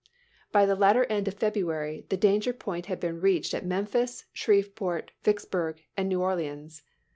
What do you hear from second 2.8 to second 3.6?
had been reached